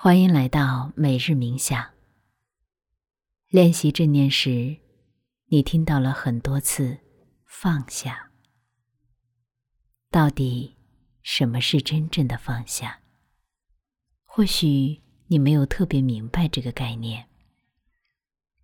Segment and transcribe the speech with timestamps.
[0.00, 1.90] 欢迎来到每日冥想。
[3.48, 4.78] 练习正念时，
[5.46, 7.00] 你听到了很多次
[7.44, 8.30] “放下”。
[10.08, 10.76] 到底
[11.24, 13.00] 什么是真正的放下？
[14.24, 17.28] 或许你没有特别明白这个概念。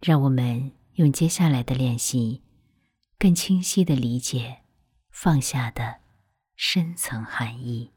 [0.00, 2.44] 让我们用接下来的练习，
[3.18, 4.62] 更清晰的理解
[5.10, 5.96] 放下的
[6.54, 7.90] 深层含义。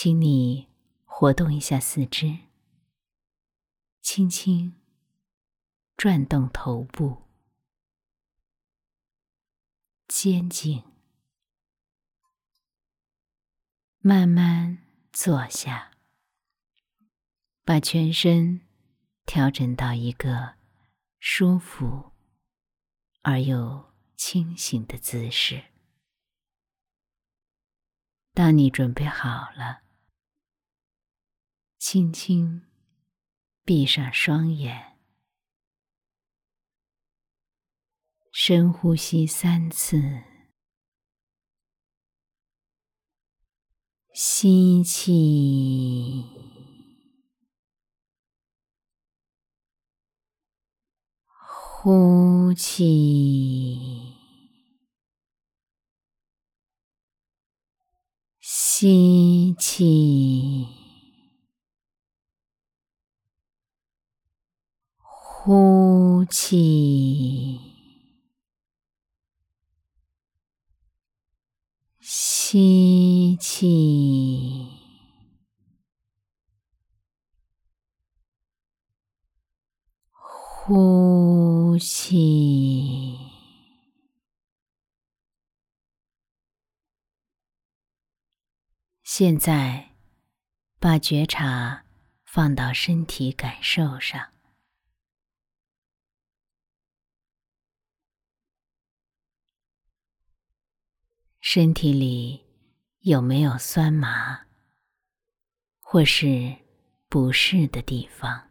[0.00, 0.68] 请你
[1.04, 2.38] 活动一下四肢，
[4.00, 4.76] 轻轻
[5.96, 7.24] 转动头部，
[10.06, 10.84] 肩颈，
[13.98, 15.90] 慢慢坐下，
[17.64, 18.60] 把全身
[19.26, 20.54] 调整到一个
[21.18, 22.12] 舒服
[23.22, 25.64] 而又清醒的姿势。
[28.32, 29.87] 当你准备好了。
[31.90, 32.66] 轻轻
[33.64, 34.98] 闭上双眼，
[38.30, 40.22] 深呼吸三次，
[44.12, 46.26] 吸气，
[51.26, 54.14] 呼气，
[58.42, 60.77] 吸气。
[65.50, 67.58] 呼气，
[71.98, 74.68] 吸气，
[80.10, 83.16] 呼气，
[89.02, 89.92] 现在
[90.78, 91.86] 把觉察
[92.26, 94.37] 放到身体感受上。
[101.40, 102.44] 身体里
[103.00, 104.46] 有没有酸麻
[105.80, 106.56] 或是
[107.08, 108.50] 不适的地方？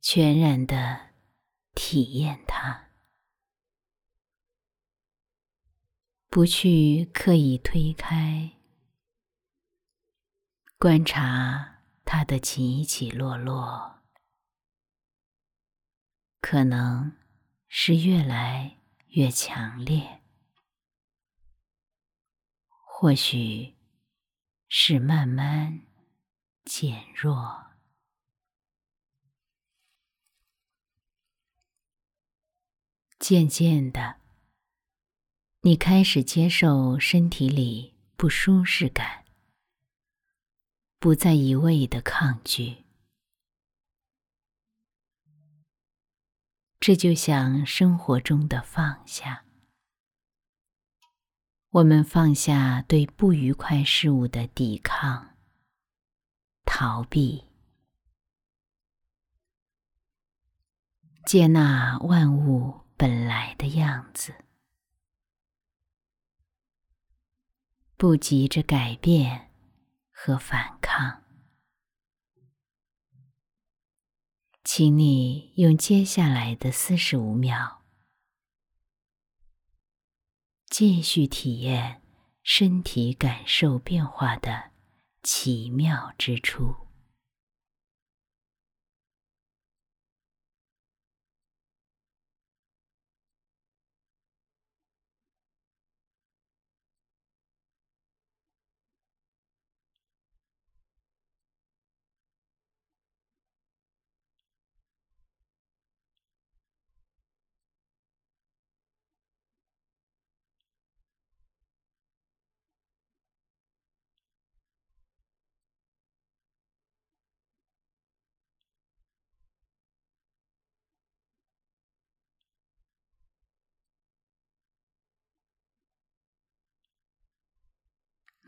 [0.00, 1.10] 全然的
[1.74, 2.90] 体验它，
[6.28, 8.58] 不去刻意推开，
[10.78, 14.02] 观察它的起起落落，
[16.40, 17.16] 可能
[17.68, 18.79] 是越来。
[19.10, 20.20] 越强烈，
[22.68, 23.74] 或许
[24.68, 25.80] 是慢慢
[26.64, 27.66] 减弱。
[33.18, 34.20] 渐渐的，
[35.62, 39.24] 你开始接受身体里不舒适感，
[41.00, 42.84] 不再一味的抗拒。
[46.80, 49.44] 这就像生活中的放下，
[51.68, 55.36] 我们放下对不愉快事物的抵抗、
[56.64, 57.44] 逃避，
[61.26, 64.34] 接纳万物本来的样子，
[67.98, 69.50] 不急着改变
[70.10, 71.22] 和反抗。
[74.72, 77.80] 请你用接下来的四十五秒，
[80.68, 82.00] 继续体验
[82.44, 84.70] 身体感受变化的
[85.24, 86.86] 奇妙之处。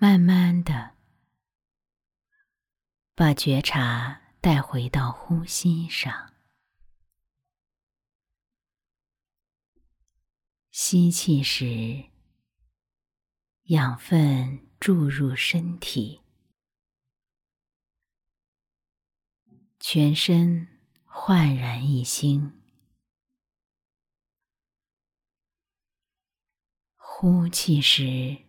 [0.02, 0.96] 慢慢的，
[3.14, 6.34] 把觉察带回到呼吸上。
[10.72, 12.10] 吸气时，
[13.66, 16.20] 养分注入身体，
[19.78, 22.60] 全身焕然一新。
[26.96, 28.48] 呼气时。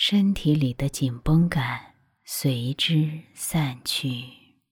[0.00, 4.62] 身体里的紧绷感随之散去，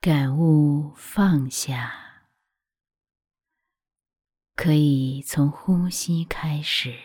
[0.00, 2.26] 感悟放下，
[4.56, 6.98] 可以从呼吸开始，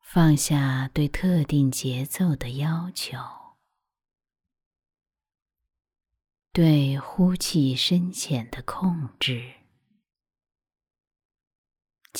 [0.00, 3.18] 放下对特定节奏的要求，
[6.50, 9.57] 对呼气深浅的控制。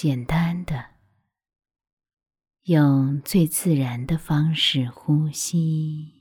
[0.00, 0.90] 简单的，
[2.66, 6.17] 用最自然的方式呼吸。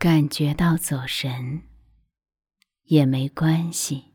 [0.00, 1.68] 感觉到走神
[2.84, 4.14] 也没关系，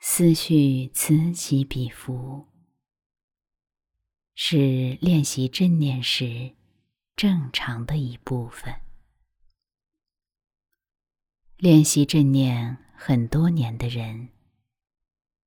[0.00, 2.46] 思绪此起彼伏
[4.34, 6.54] 是练习正念时
[7.16, 8.82] 正常的一部分。
[11.56, 14.28] 练习正念很多年的人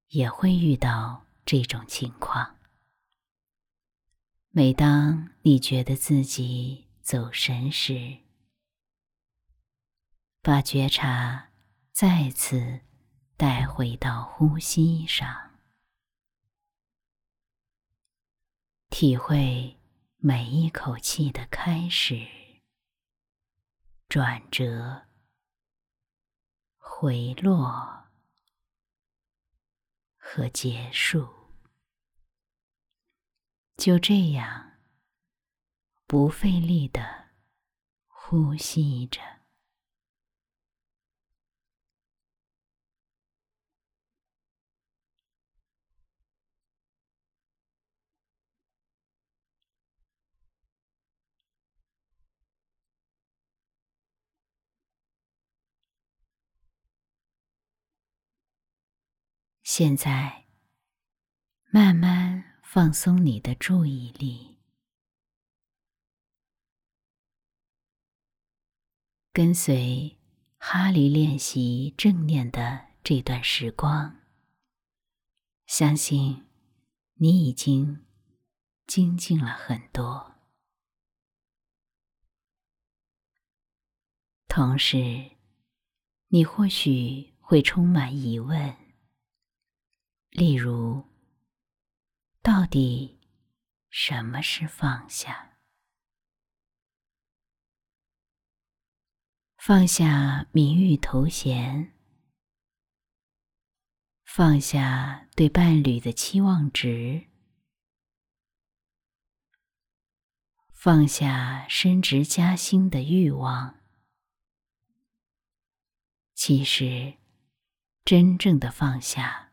[0.07, 2.55] 也会遇到这种情况。
[4.49, 8.25] 每当你觉得自己走神时，
[10.41, 11.49] 把觉察
[11.91, 12.81] 再次
[13.35, 15.59] 带回到呼吸上，
[18.89, 19.77] 体会
[20.17, 22.25] 每一口气的开始、
[24.07, 25.07] 转折、
[26.77, 28.05] 回落
[30.15, 31.27] 和结束。
[33.75, 34.79] 就这样，
[36.07, 37.27] 不费力的
[38.07, 39.36] 呼吸着。
[59.69, 60.45] 现在，
[61.71, 64.59] 慢慢放松你的注意力，
[69.33, 70.17] 跟随
[70.57, 74.21] 哈利练习正念的这段时光，
[75.65, 76.47] 相信
[77.15, 78.05] 你已经
[78.85, 80.35] 精进了很多。
[84.47, 85.31] 同时，
[86.29, 88.86] 你或许会充满疑问。
[90.37, 91.03] 例如，
[92.43, 93.19] 到底
[93.89, 95.57] 什么是放下？
[99.57, 101.91] 放下名誉头衔，
[104.25, 107.25] 放下对伴侣的期望值，
[110.71, 113.79] 放下升职加薪的欲望。
[116.35, 117.17] 其实，
[118.05, 119.46] 真正的放下。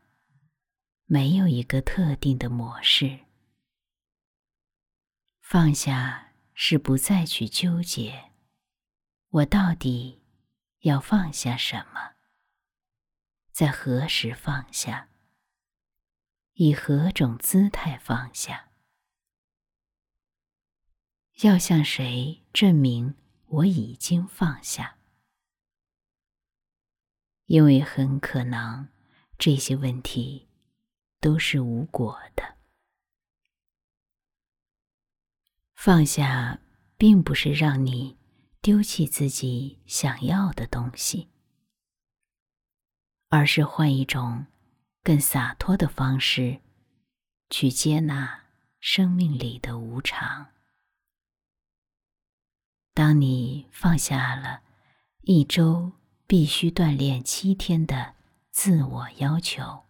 [1.05, 3.19] 没有一个特定的模式。
[5.39, 8.31] 放下是不再去纠结，
[9.29, 10.23] 我到底
[10.79, 12.15] 要放下什么，
[13.51, 15.09] 在何时放下，
[16.53, 18.71] 以何种姿态放下，
[21.43, 24.97] 要向谁证明我已经放下？
[27.45, 28.89] 因为很可能
[29.37, 30.49] 这些问题。
[31.25, 32.55] 都是无果的。
[35.73, 36.59] 放下，
[36.97, 38.15] 并不是让你
[38.61, 41.29] 丢弃自己想要的东西，
[43.29, 44.45] 而是换一种
[45.01, 46.61] 更洒脱的方式，
[47.49, 48.43] 去接纳
[48.79, 50.51] 生命里的无常。
[52.93, 54.61] 当你放下了
[55.21, 55.91] 一周
[56.27, 58.13] 必须锻炼七天的
[58.51, 59.84] 自我要求。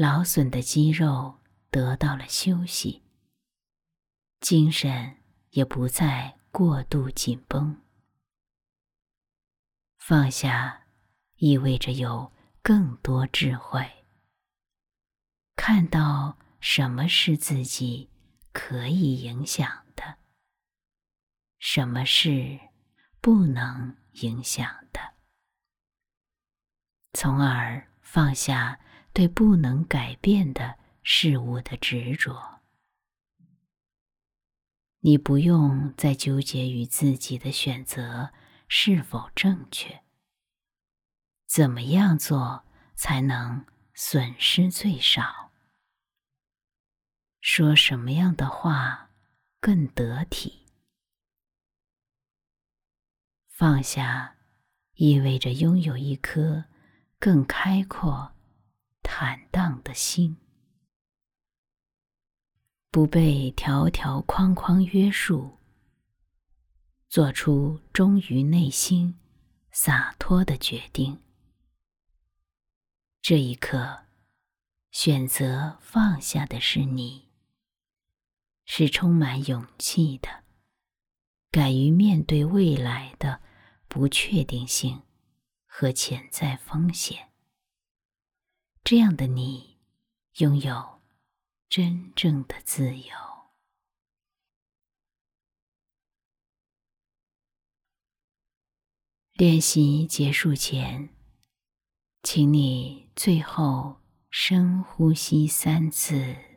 [0.00, 1.40] 劳损的肌肉
[1.70, 3.02] 得到了休息，
[4.40, 5.18] 精神
[5.50, 7.82] 也不再过度紧绷。
[9.98, 10.86] 放下
[11.36, 14.06] 意味着有更多智慧，
[15.54, 18.08] 看到什么是自己
[18.54, 20.16] 可以影响的，
[21.58, 22.58] 什么是
[23.20, 25.12] 不能影响的，
[27.12, 28.80] 从而放下。
[29.12, 32.60] 对不能改变的事物的执着。
[35.00, 38.32] 你不用再纠结于自己的选择
[38.68, 40.02] 是否正确，
[41.46, 42.64] 怎么样做
[42.94, 43.64] 才能
[43.94, 45.50] 损失最少？
[47.40, 49.10] 说什么样的话
[49.58, 50.66] 更得体？
[53.48, 54.36] 放下，
[54.94, 56.66] 意味着拥有一颗
[57.18, 58.34] 更开阔、
[59.12, 60.36] 坦荡的心。
[62.92, 65.58] 不被条条框框约束，
[67.08, 69.18] 做出忠于内心、
[69.72, 71.20] 洒脱的决定。
[73.20, 74.04] 这一刻，
[74.92, 77.28] 选择放下的是你，
[78.64, 80.44] 是充满勇气的，
[81.50, 83.42] 敢于面对未来的
[83.88, 85.02] 不确定性
[85.66, 87.29] 和潜在风险。
[88.84, 89.78] 这样的你，
[90.38, 91.00] 拥有。
[91.68, 93.14] 真正的自由。
[99.34, 101.14] 练习结束前，
[102.24, 106.49] 请你最后深呼吸三次。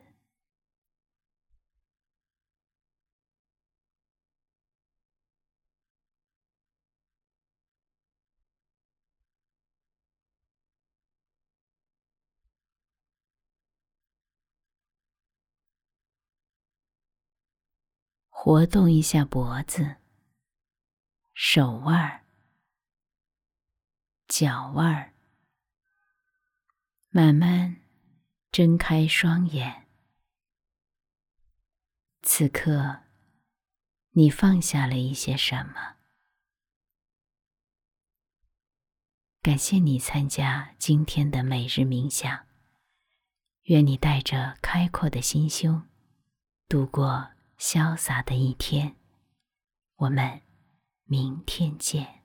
[18.46, 19.96] 活动一下脖子、
[21.32, 22.26] 手腕、
[24.28, 25.14] 脚腕，
[27.08, 27.80] 慢慢
[28.52, 29.86] 睁开双眼。
[32.20, 33.04] 此刻，
[34.10, 35.96] 你放下了一些什么？
[39.40, 42.46] 感谢你参加今天的每日冥想。
[43.62, 45.88] 愿你带着开阔的心胸
[46.68, 47.33] 度过。
[47.66, 48.94] 潇洒的一天，
[49.96, 50.42] 我们
[51.04, 52.23] 明天见。